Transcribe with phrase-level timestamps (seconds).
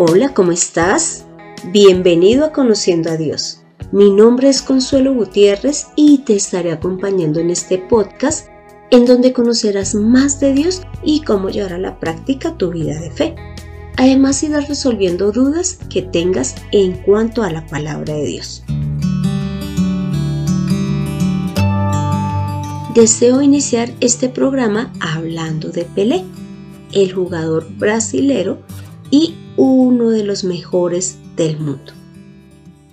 [0.00, 1.26] Hola, ¿cómo estás?
[1.72, 3.62] Bienvenido a Conociendo a Dios.
[3.90, 8.46] Mi nombre es Consuelo Gutiérrez y te estaré acompañando en este podcast
[8.92, 13.10] en donde conocerás más de Dios y cómo llevar a la práctica tu vida de
[13.10, 13.34] fe.
[13.96, 18.62] Además irás resolviendo dudas que tengas en cuanto a la palabra de Dios.
[22.94, 26.24] Deseo iniciar este programa hablando de Pelé,
[26.92, 28.62] el jugador brasilero
[29.10, 31.92] y uno de los mejores del mundo.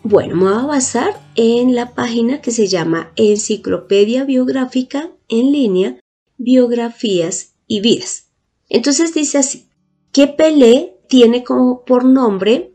[0.03, 5.99] Bueno, me voy a basar en la página que se llama Enciclopedia Biográfica en línea,
[6.37, 8.27] Biografías y Vidas.
[8.69, 9.67] Entonces dice así,
[10.11, 12.73] que Pelé tiene como por nombre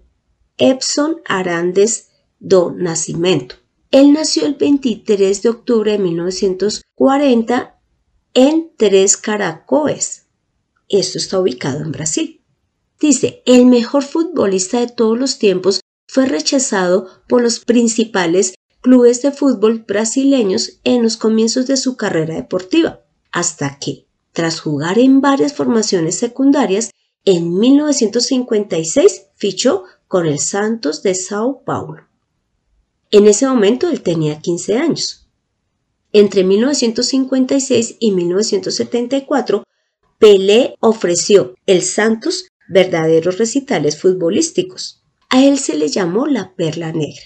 [0.59, 3.57] Epson Arandes do Nascimento.
[3.91, 7.81] Él nació el 23 de octubre de 1940
[8.35, 10.27] en Tres Caracoes.
[10.89, 12.40] Esto está ubicado en Brasil.
[13.01, 19.33] Dice, el mejor futbolista de todos los tiempos fue rechazado por los principales clubes de
[19.33, 23.01] fútbol brasileños en los comienzos de su carrera deportiva,
[23.33, 26.91] hasta que, tras jugar en varias formaciones secundarias,
[27.25, 32.07] en 1956 fichó con el Santos de Sao Paulo.
[33.11, 35.27] En ese momento él tenía 15 años.
[36.13, 39.65] Entre 1956 y 1974,
[40.19, 45.03] Pelé ofreció el Santos verdaderos recitales futbolísticos.
[45.29, 47.23] A él se le llamó la perla negra.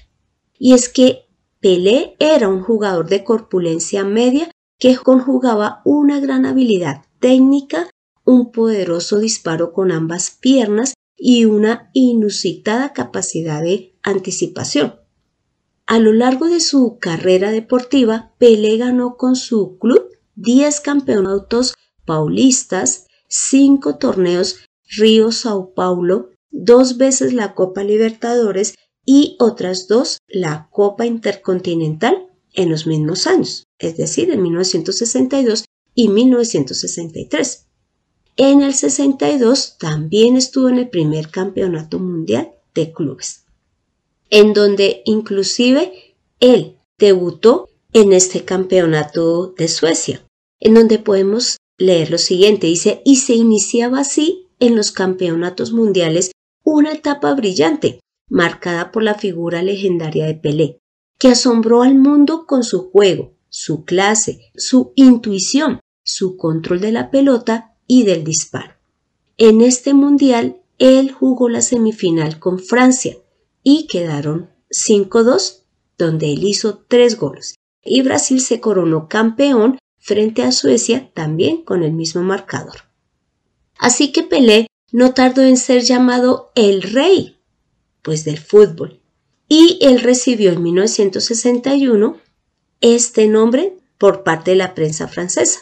[0.59, 1.27] Y es que
[1.61, 7.89] Pelé era un jugador de corpulencia media que conjugaba una gran habilidad técnica,
[8.25, 14.97] un poderoso disparo con ambas piernas y una inusitada capacidad de anticipación.
[15.87, 21.75] A lo largo de su carrera deportiva, Pelé ganó con su club 10 campeonatos
[22.07, 30.69] paulistas, 5 torneos Río Sao Paulo, dos veces la Copa Libertadores y otras dos la
[30.71, 35.65] Copa Intercontinental en los mismos años, es decir, en 1962
[35.95, 37.67] y 1963.
[38.37, 43.45] En el 62 también estuvo en el primer campeonato mundial de clubes,
[44.31, 50.27] en donde inclusive él debutó en este campeonato de Suecia,
[50.59, 56.33] en donde podemos leer lo siguiente, dice, y se iniciaba así en los campeonatos mundiales
[56.63, 60.79] una etapa brillante, marcada por la figura legendaria de Pelé,
[61.19, 67.11] que asombró al mundo con su juego, su clase, su intuición, su control de la
[67.11, 68.75] pelota y del disparo.
[69.37, 73.17] En este mundial, él jugó la semifinal con Francia
[73.63, 75.63] y quedaron 5-2,
[75.99, 81.83] donde él hizo tres goles, y Brasil se coronó campeón frente a Suecia también con
[81.83, 82.94] el mismo marcador.
[83.79, 87.39] Así que Pelé no tardó en ser llamado el rey,
[88.03, 89.01] pues del fútbol,
[89.49, 92.19] y él recibió en 1961
[92.81, 95.61] este nombre por parte de la prensa francesa.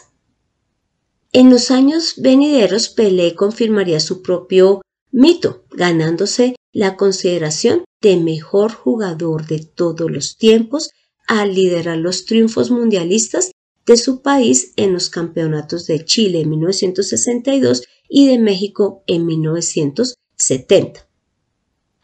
[1.31, 4.81] En los años venideros, Pelé confirmaría su propio
[5.11, 10.89] mito, ganándose la consideración de mejor jugador de todos los tiempos
[11.27, 13.51] al liderar los triunfos mundialistas
[13.85, 21.07] de su país en los campeonatos de Chile en 1962 y de México en 1970.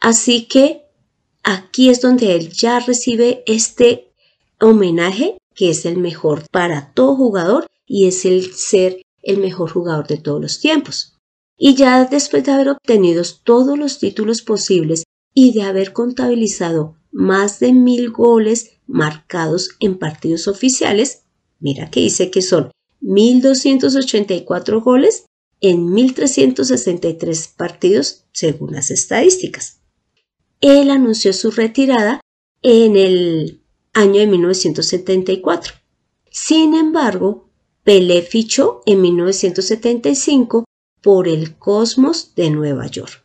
[0.00, 0.82] Así que
[1.42, 4.12] aquí es donde él ya recibe este
[4.60, 10.06] homenaje que es el mejor para todo jugador y es el ser el mejor jugador
[10.06, 11.18] de todos los tiempos.
[11.58, 15.04] Y ya después de haber obtenido todos los títulos posibles
[15.34, 21.24] y de haber contabilizado más de mil goles marcados en partidos oficiales,
[21.60, 22.72] Mira que dice que son
[23.02, 25.26] 1.284 goles
[25.60, 29.80] en 1.363 partidos según las estadísticas.
[30.60, 32.20] Él anunció su retirada
[32.62, 33.62] en el
[33.92, 35.74] año de 1974.
[36.30, 37.48] Sin embargo,
[37.82, 40.64] Pelé fichó en 1975
[41.00, 43.24] por el Cosmos de Nueva York,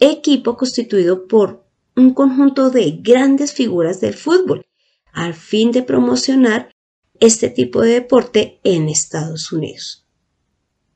[0.00, 1.64] equipo constituido por
[1.94, 4.66] un conjunto de grandes figuras del fútbol,
[5.12, 6.70] al fin de promocionar
[7.20, 10.06] este tipo de deporte en Estados Unidos.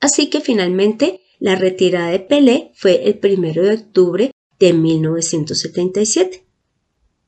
[0.01, 6.45] Así que finalmente la retirada de Pelé fue el 1 de octubre de 1977.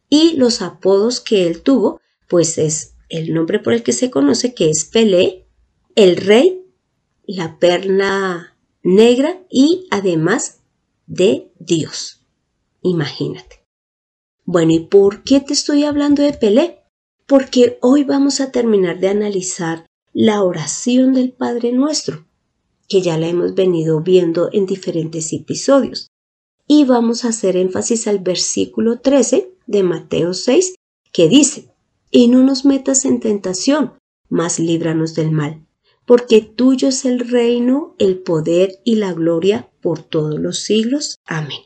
[0.09, 4.55] Y los apodos que él tuvo, pues es el nombre por el que se conoce
[4.55, 5.47] que es Pelé,
[5.95, 6.65] el rey,
[7.25, 10.61] la perla negra y además
[11.07, 12.25] de Dios.
[12.83, 13.65] Imagínate.
[14.45, 16.82] Bueno, ¿y por qué te estoy hablando de Pelé?
[17.33, 22.27] Porque hoy vamos a terminar de analizar la oración del Padre Nuestro,
[22.91, 26.09] que ya la hemos venido viendo en diferentes episodios.
[26.69, 30.75] y vamos a hacer énfasis al versículo 13 de Mateo 6
[31.11, 31.71] que dice,
[32.11, 33.95] y no nos metas en tentación,
[34.29, 35.67] mas líbranos del mal,
[36.05, 41.17] porque tuyo es el reino, el poder y la gloria por todos los siglos.
[41.25, 41.61] Amén.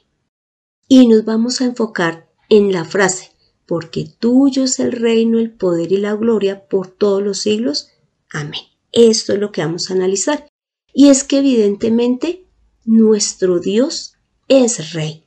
[0.87, 3.33] Y nos vamos a enfocar en la frase,
[3.67, 7.91] porque tuyo es el reino, el poder y la gloria por todos los siglos.
[8.31, 8.63] Amén.
[8.93, 10.47] Esto es lo que vamos a analizar.
[10.93, 12.47] Y es que evidentemente
[12.85, 14.15] nuestro Dios
[14.49, 15.25] es rey.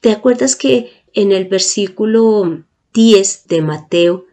[0.00, 2.64] ¿Te acuerdas que en el versículo
[2.94, 4.26] 10 de Mateo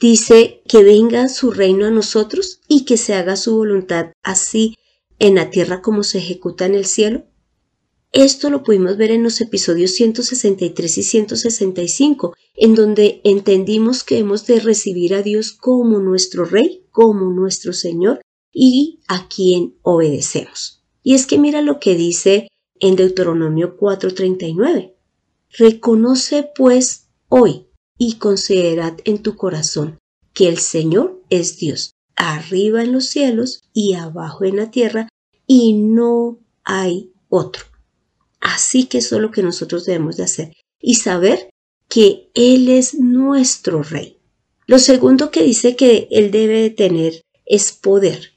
[0.00, 4.74] dice que venga su reino a nosotros y que se haga su voluntad así
[5.18, 7.24] en la tierra como se ejecuta en el cielo?
[8.12, 14.46] Esto lo pudimos ver en los episodios 163 y 165, en donde entendimos que hemos
[14.46, 20.82] de recibir a Dios como nuestro Rey, como nuestro Señor y a quien obedecemos.
[21.02, 22.48] Y es que mira lo que dice
[22.80, 24.94] en Deuteronomio 4:39.
[25.50, 27.66] Reconoce pues hoy
[27.98, 29.98] y considerad en tu corazón
[30.32, 35.08] que el Señor es Dios, arriba en los cielos y abajo en la tierra,
[35.46, 37.64] y no hay otro.
[38.40, 41.50] Así que eso es lo que nosotros debemos de hacer y saber
[41.88, 44.18] que Él es nuestro Rey.
[44.66, 48.32] Lo segundo que dice que Él debe de tener es poder,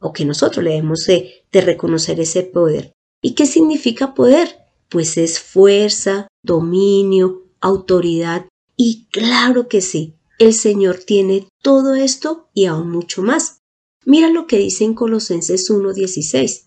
[0.00, 2.92] o que nosotros le debemos de, reconocer ese poder.
[3.22, 4.56] ¿Y qué significa poder?
[4.88, 8.46] Pues es fuerza, dominio, autoridad
[8.76, 13.58] y claro que sí, el Señor tiene todo esto y aún mucho más.
[14.06, 16.62] Mira lo que dice en Colosenses 1.16,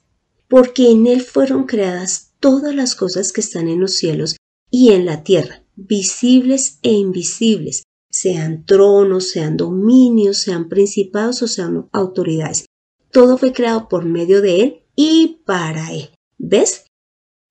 [0.48, 4.36] porque en Él fueron creadas todas las cosas que están en los cielos
[4.70, 11.88] y en la tierra, visibles e invisibles, sean tronos, sean dominios, sean principados o sean
[11.94, 12.66] autoridades.
[13.14, 16.10] Todo fue creado por medio de Él y para Él.
[16.38, 16.88] ¿Ves?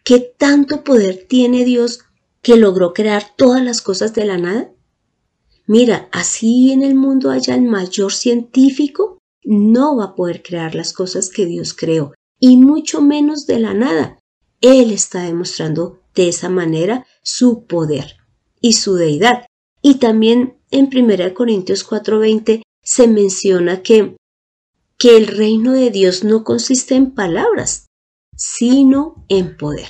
[0.05, 2.01] ¿Qué tanto poder tiene Dios
[2.43, 4.75] que logró crear todas las cosas de la nada?
[5.67, 10.93] Mira, así en el mundo haya el mayor científico, no va a poder crear las
[10.93, 14.19] cosas que Dios creó, y mucho menos de la nada.
[14.63, 18.17] Él está demostrando de esa manera su poder
[18.61, 19.45] y su deidad.
[19.83, 24.17] Y también en 1 Corintios 4:20 se menciona que,
[24.97, 27.89] que el reino de Dios no consiste en palabras,
[28.37, 29.89] sino en poder.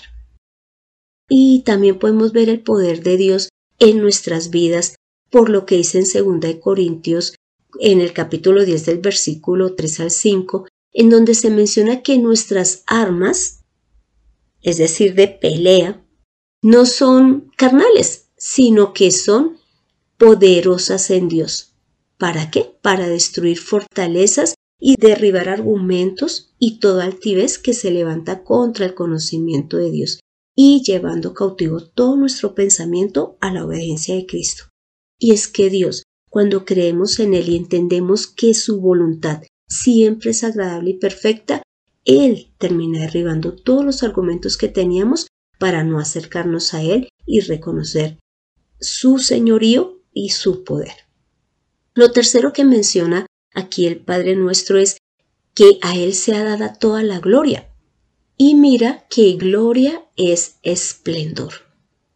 [1.29, 4.97] Y también podemos ver el poder de Dios en nuestras vidas
[5.31, 7.35] por lo que dice en 2 Corintios
[7.81, 12.85] en el capítulo 10 del versículo 3 al 5, en donde se menciona que nuestras
[12.87, 13.62] armas
[14.63, 16.05] es decir, de pelea,
[16.63, 19.59] no son carnales, sino que son
[20.17, 21.75] poderosas en Dios.
[22.19, 22.77] ¿Para qué?
[22.83, 29.77] Para destruir fortalezas y derribar argumentos y toda altivez que se levanta contra el conocimiento
[29.77, 30.21] de Dios
[30.55, 34.65] y llevando cautivo todo nuestro pensamiento a la obediencia de Cristo.
[35.19, 40.45] Y es que Dios, cuando creemos en Él y entendemos que su voluntad siempre es
[40.45, 41.63] agradable y perfecta,
[42.05, 45.27] él termina derribando todos los argumentos que teníamos
[45.59, 48.19] para no acercarnos a Él y reconocer
[48.81, 50.93] su señorío y su poder.
[51.95, 54.97] Lo tercero que menciona aquí el Padre nuestro es
[55.55, 57.69] que a Él se ha dada toda la gloria.
[58.37, 61.53] Y mira que gloria es esplendor.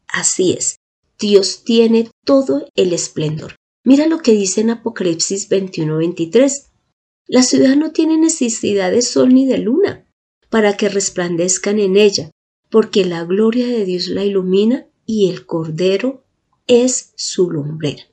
[0.08, 0.80] Así es,
[1.18, 3.54] Dios tiene todo el esplendor.
[3.84, 6.70] Mira lo que dice en Apocalipsis 21-23.
[7.28, 10.06] La ciudad no tiene necesidad de sol ni de luna
[10.48, 12.30] para que resplandezcan en ella,
[12.70, 16.24] porque la gloria de Dios la ilumina y el Cordero
[16.66, 18.04] es su lumbrera.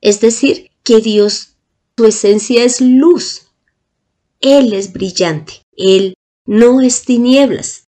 [0.00, 1.56] Es decir, que Dios,
[1.96, 3.48] su esencia es luz.
[4.40, 6.14] Él es brillante, Él
[6.46, 7.84] no es tinieblas.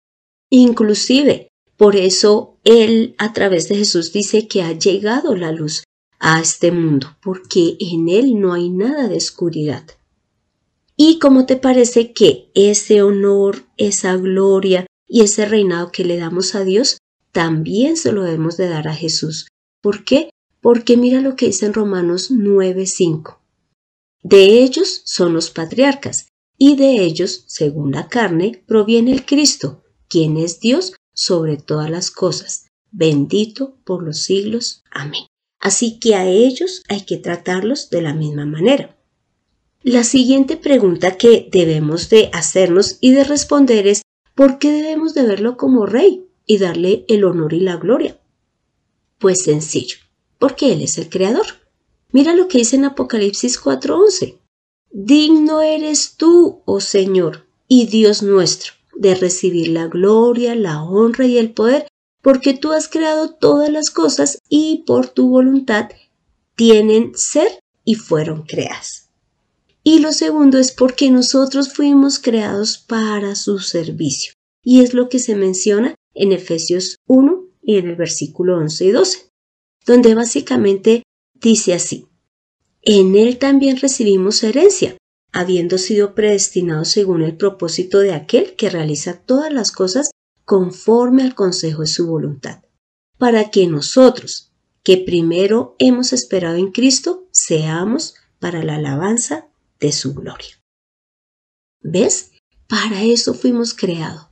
[0.49, 1.47] Inclusive,
[1.77, 5.83] por eso Él a través de Jesús dice que ha llegado la luz
[6.19, 9.85] a este mundo, porque en Él no hay nada de oscuridad.
[10.95, 16.55] ¿Y cómo te parece que ese honor, esa gloria y ese reinado que le damos
[16.55, 16.97] a Dios,
[17.31, 19.47] también se lo debemos de dar a Jesús?
[19.81, 20.29] ¿Por qué?
[20.61, 23.39] Porque mira lo que dice en Romanos 9:5.
[24.21, 30.37] De ellos son los patriarcas, y de ellos, según la carne, proviene el Cristo, quien
[30.37, 34.83] es Dios sobre todas las cosas, bendito por los siglos.
[34.91, 35.25] Amén.
[35.59, 38.97] Así que a ellos hay que tratarlos de la misma manera.
[39.83, 45.23] La siguiente pregunta que debemos de hacernos y de responder es ¿por qué debemos de
[45.23, 48.17] verlo como rey y darle el honor y la gloria?
[49.19, 49.97] Pues sencillo,
[50.39, 51.45] porque Él es el creador.
[52.13, 54.37] Mira lo que dice en Apocalipsis 4:11.
[54.89, 61.37] Digno eres tú, oh Señor, y Dios nuestro, de recibir la gloria, la honra y
[61.37, 61.87] el poder,
[62.21, 65.89] porque tú has creado todas las cosas y por tu voluntad
[66.55, 69.02] tienen ser y fueron creadas.
[69.83, 74.33] Y lo segundo es porque nosotros fuimos creados para su servicio.
[74.63, 78.91] Y es lo que se menciona en Efesios 1 y en el versículo 11 y
[78.91, 79.29] 12,
[79.85, 82.07] donde básicamente dice así,
[82.81, 84.97] en él también recibimos herencia,
[85.31, 90.11] habiendo sido predestinados según el propósito de aquel que realiza todas las cosas
[90.45, 92.63] conforme al consejo de su voluntad,
[93.17, 94.51] para que nosotros,
[94.83, 99.47] que primero hemos esperado en Cristo, seamos para la alabanza
[99.83, 100.55] de su gloria.
[101.81, 102.31] ¿Ves?
[102.67, 104.27] Para eso fuimos creados,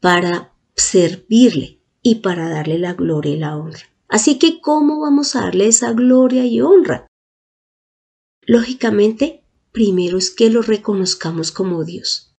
[0.00, 3.82] para servirle y para darle la gloria y la honra.
[4.08, 7.06] Así que, ¿cómo vamos a darle esa gloria y honra?
[8.46, 12.34] Lógicamente, primero es que lo reconozcamos como Dios.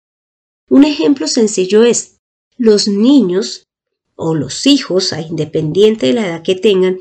[0.67, 2.17] Un ejemplo sencillo es,
[2.57, 3.65] los niños
[4.15, 6.97] o los hijos, independiente de la edad que tengan,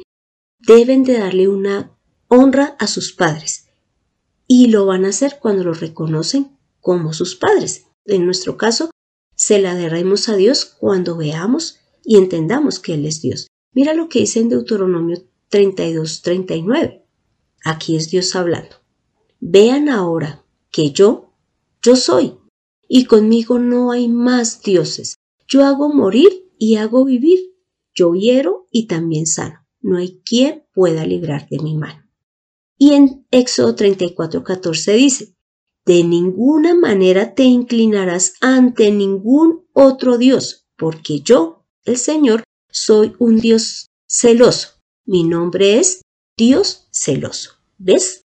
[0.58, 1.96] deben de darle una
[2.28, 3.69] honra a sus padres.
[4.52, 7.84] Y lo van a hacer cuando los reconocen como sus padres.
[8.04, 8.90] En nuestro caso,
[9.36, 13.46] se la daremos a Dios cuando veamos y entendamos que Él es Dios.
[13.72, 17.06] Mira lo que dice en Deuteronomio 32, 39.
[17.64, 18.74] Aquí es Dios hablando.
[19.38, 21.32] Vean ahora que yo,
[21.80, 22.34] yo soy,
[22.88, 25.14] y conmigo no hay más dioses.
[25.46, 27.54] Yo hago morir y hago vivir.
[27.94, 29.64] Yo hiero y también sano.
[29.80, 32.09] No hay quien pueda librar de mi mano.
[32.82, 35.34] Y en Éxodo 34, 14 dice,
[35.84, 43.36] de ninguna manera te inclinarás ante ningún otro Dios, porque yo, el Señor, soy un
[43.36, 44.80] Dios celoso.
[45.04, 46.00] Mi nombre es
[46.38, 47.50] Dios celoso.
[47.76, 48.24] ¿Ves?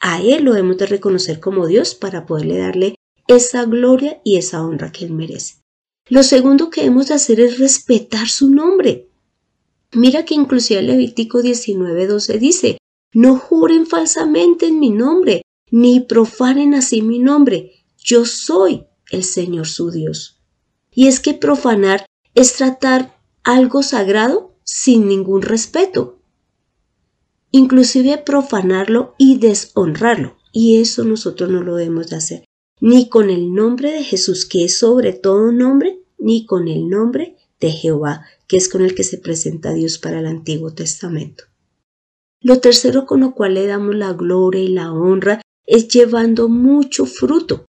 [0.00, 2.96] A Él lo hemos de reconocer como Dios para poderle darle
[3.26, 5.62] esa gloria y esa honra que Él merece.
[6.10, 9.08] Lo segundo que hemos de hacer es respetar su nombre.
[9.92, 12.78] Mira que inclusive el Levítico 19:12 dice,
[13.14, 17.86] no juren falsamente en mi nombre, ni profanen así mi nombre.
[17.96, 20.42] Yo soy el Señor su Dios.
[20.92, 22.04] Y es que profanar
[22.34, 26.18] es tratar algo sagrado sin ningún respeto
[27.54, 30.36] inclusive profanarlo y deshonrarlo.
[30.50, 32.44] Y eso nosotros no lo debemos de hacer,
[32.80, 37.36] ni con el nombre de Jesús, que es sobre todo nombre, ni con el nombre
[37.60, 41.44] de Jehová, que es con el que se presenta Dios para el Antiguo Testamento.
[42.44, 47.06] Lo tercero con lo cual le damos la gloria y la honra es llevando mucho
[47.06, 47.64] fruto.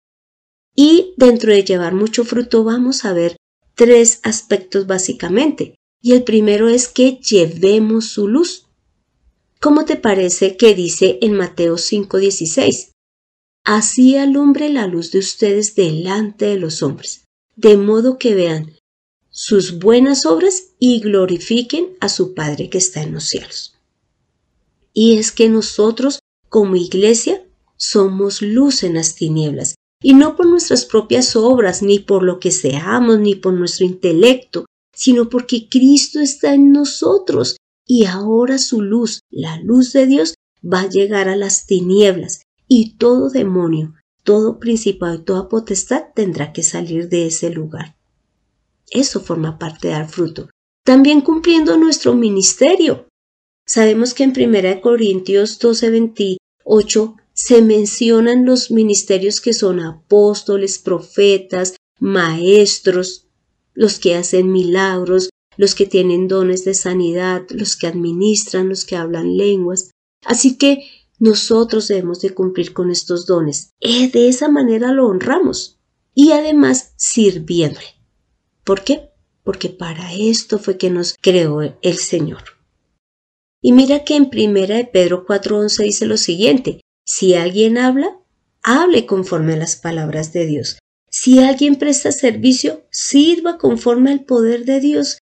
[0.76, 3.38] Y dentro de llevar mucho fruto vamos a ver
[3.74, 5.76] tres aspectos básicamente.
[6.02, 8.68] Y el primero es que llevemos su luz.
[9.62, 12.92] ¿Cómo te parece que dice en Mateo 5:16?
[13.64, 17.24] Así alumbre la luz de ustedes delante de los hombres,
[17.56, 18.74] de modo que vean
[19.30, 23.75] sus buenas obras y glorifiquen a su Padre que está en los cielos.
[24.96, 30.86] Y es que nosotros, como iglesia, somos luz en las tinieblas, y no por nuestras
[30.86, 36.54] propias obras, ni por lo que seamos, ni por nuestro intelecto, sino porque Cristo está
[36.54, 40.34] en nosotros y ahora su luz, la luz de Dios,
[40.64, 46.54] va a llegar a las tinieblas y todo demonio, todo principado y toda potestad tendrá
[46.54, 47.96] que salir de ese lugar.
[48.90, 50.50] Eso forma parte de dar fruto.
[50.84, 53.08] También cumpliendo nuestro ministerio.
[53.66, 63.28] Sabemos que en 1 Corintios 12:28 se mencionan los ministerios que son apóstoles, profetas, maestros,
[63.74, 68.96] los que hacen milagros, los que tienen dones de sanidad, los que administran, los que
[68.96, 69.92] hablan lenguas.
[70.24, 70.86] Así que
[71.20, 73.72] nosotros debemos de cumplir con estos dones.
[73.80, 75.80] Eh, de esa manera lo honramos
[76.14, 77.96] y además sirviéndole.
[78.64, 79.10] ¿Por qué?
[79.44, 82.55] Porque para esto fue que nos creó el Señor.
[83.68, 88.16] Y mira que en primera de Pedro 4:11 dice lo siguiente, si alguien habla,
[88.62, 90.78] hable conforme a las palabras de Dios.
[91.10, 95.18] Si alguien presta servicio, sirva conforme al poder de Dios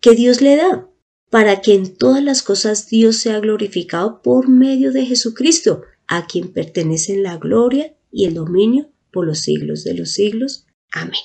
[0.00, 0.90] que Dios le da,
[1.30, 6.52] para que en todas las cosas Dios sea glorificado por medio de Jesucristo, a quien
[6.52, 10.66] pertenecen la gloria y el dominio por los siglos de los siglos.
[10.90, 11.20] Amén.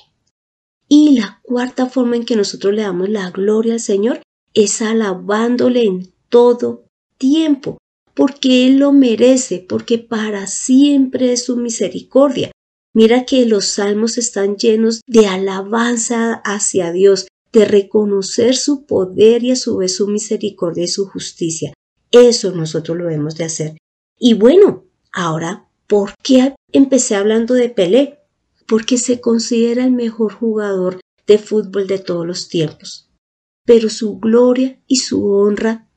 [0.86, 4.22] Y la cuarta forma en que nosotros le damos la gloria al Señor
[4.54, 6.86] es alabándole en todo
[7.18, 7.76] tiempo,
[8.14, 12.50] porque Él lo merece, porque para siempre es su misericordia.
[12.94, 19.50] Mira que los salmos están llenos de alabanza hacia Dios, de reconocer su poder y
[19.50, 21.74] a su vez su misericordia y su justicia.
[22.10, 23.76] Eso nosotros lo debemos de hacer.
[24.18, 28.20] Y bueno, ahora, ¿por qué empecé hablando de Pelé?
[28.70, 33.10] porque se considera el mejor jugador de fútbol de todos los tiempos.
[33.66, 35.89] Pero su gloria y su honra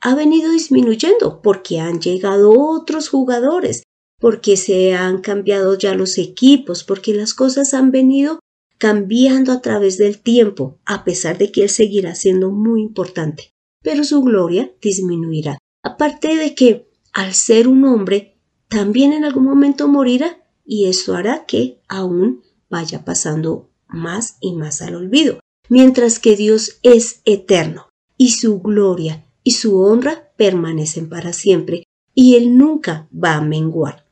[0.00, 3.82] ha venido disminuyendo porque han llegado otros jugadores,
[4.20, 8.40] porque se han cambiado ya los equipos, porque las cosas han venido
[8.78, 13.50] cambiando a través del tiempo, a pesar de que él seguirá siendo muy importante.
[13.82, 15.58] Pero su gloria disminuirá.
[15.82, 18.36] Aparte de que, al ser un hombre,
[18.68, 24.82] también en algún momento morirá, y eso hará que aún vaya pasando más y más
[24.82, 31.32] al olvido, mientras que Dios es eterno, y su gloria y su honra permanecen para
[31.32, 34.06] siempre, y Él nunca va a menguar.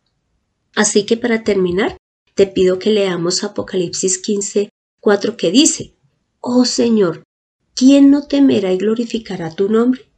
[0.75, 1.99] Así que para terminar,
[2.35, 5.95] te pido que leamos Apocalipsis 15, 4 que dice,
[6.41, 7.23] Oh Señor,
[7.75, 10.11] ¿quién no temerá y glorificará tu nombre?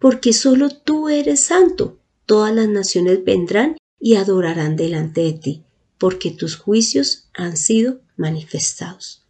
[0.00, 5.64] Porque solo tú eres santo, todas las naciones vendrán y adorarán delante de ti,
[5.96, 9.28] porque tus juicios han sido manifestados.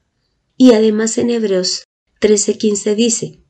[0.57, 1.85] Y además en Hebreos
[2.23, 3.43] 13:15 dice,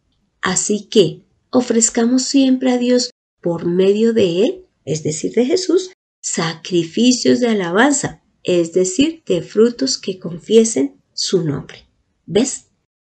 [0.42, 3.10] Así que ofrezcamos siempre a Dios
[3.40, 9.98] por medio de Él, es decir, de Jesús, sacrificios de alabanza, es decir, de frutos
[9.98, 11.88] que confiesen su nombre.
[12.26, 12.66] ¿Ves?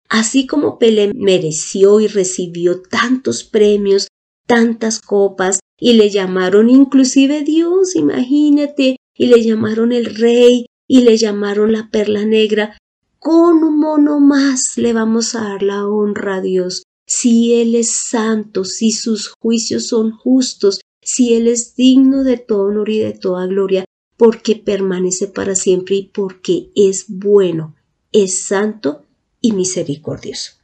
[0.08, 4.08] Así como Pelé mereció y recibió tantos premios,
[4.46, 11.16] tantas copas, y le llamaron inclusive Dios, imagínate, y le llamaron el rey, y le
[11.16, 12.78] llamaron la perla negra,
[13.18, 16.83] con un mono más le vamos a dar la honra a Dios
[17.16, 22.64] si Él es santo, si sus juicios son justos, si Él es digno de todo
[22.64, 23.84] honor y de toda gloria,
[24.16, 27.76] porque permanece para siempre y porque es bueno,
[28.10, 29.04] es santo
[29.40, 30.54] y misericordioso.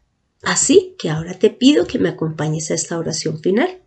[0.42, 3.82] Así que ahora te pido que me acompañes a esta oración final.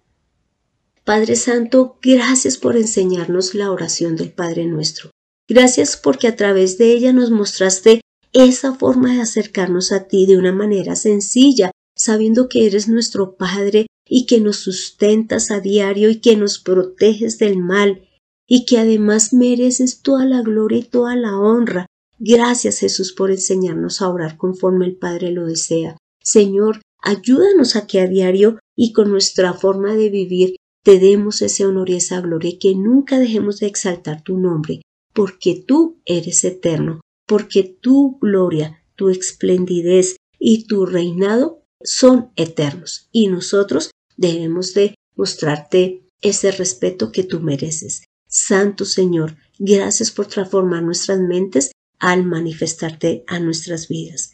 [1.03, 5.10] Padre Santo, gracias por enseñarnos la oración del Padre nuestro.
[5.50, 8.00] Gracias porque a través de ella nos mostraste
[8.32, 13.88] esa forma de acercarnos a ti de una manera sencilla, sabiendo que eres nuestro Padre
[14.08, 18.08] y que nos sustentas a diario y que nos proteges del mal
[18.48, 21.88] y que además mereces toda la gloria y toda la honra.
[22.20, 25.98] Gracias Jesús por enseñarnos a orar conforme el Padre lo desea.
[26.22, 31.66] Señor, ayúdanos a que a diario y con nuestra forma de vivir te demos ese
[31.66, 34.82] honor y esa gloria y que nunca dejemos de exaltar tu nombre,
[35.14, 43.27] porque tú eres eterno, porque tu gloria, tu esplendidez y tu reinado son eternos y
[43.27, 48.03] nosotros debemos de mostrarte ese respeto que tú mereces.
[48.27, 54.33] Santo Señor, gracias por transformar nuestras mentes al manifestarte a nuestras vidas.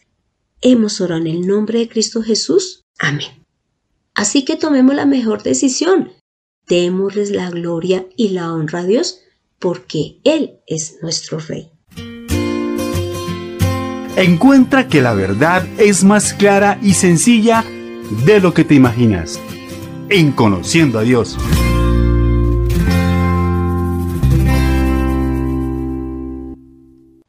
[0.61, 2.83] Hemos orado en el nombre de Cristo Jesús.
[2.97, 3.45] Amén.
[4.13, 6.11] Así que tomemos la mejor decisión.
[6.67, 9.21] Démosles la gloria y la honra a Dios
[9.59, 11.71] porque Él es nuestro Rey.
[14.15, 17.63] Encuentra que la verdad es más clara y sencilla
[18.25, 19.39] de lo que te imaginas.
[20.09, 21.37] En Conociendo a Dios.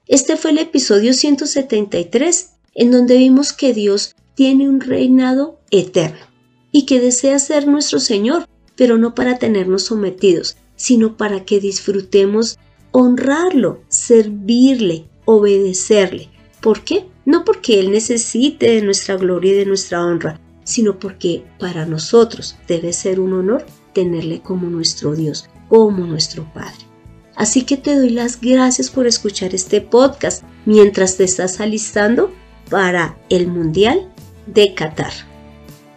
[0.06, 6.26] Este fue el episodio 173, en donde vimos que Dios tiene un reinado eterno
[6.72, 12.58] y que desea ser nuestro Señor, pero no para tenernos sometidos, sino para que disfrutemos
[12.90, 16.29] honrarlo, servirle, obedecerle
[16.60, 17.06] ¿Por qué?
[17.24, 22.56] No porque Él necesite de nuestra gloria y de nuestra honra, sino porque para nosotros
[22.68, 26.86] debe ser un honor tenerle como nuestro Dios, como nuestro Padre.
[27.34, 32.30] Así que te doy las gracias por escuchar este podcast mientras te estás alistando
[32.68, 34.10] para el Mundial
[34.46, 35.12] de Qatar.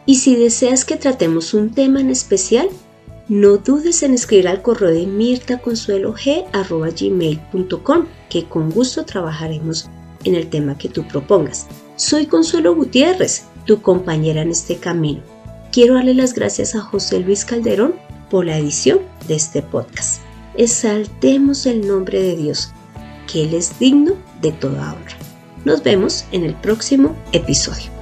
[0.05, 2.67] Y si deseas que tratemos un tema en especial,
[3.29, 9.89] no dudes en escribir al correo de mirtaconsuelog.gmail.com que con gusto trabajaremos
[10.23, 11.67] en el tema que tú propongas.
[11.95, 15.21] Soy Consuelo Gutiérrez, tu compañera en este camino.
[15.71, 17.95] Quiero darle las gracias a José Luis Calderón
[18.29, 20.21] por la edición de este podcast.
[20.55, 22.71] Exaltemos el nombre de Dios,
[23.31, 25.17] que Él es digno de toda honra.
[25.65, 27.92] Nos vemos en el próximo episodio.